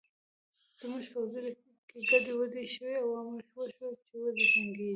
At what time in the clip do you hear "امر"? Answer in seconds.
3.21-3.41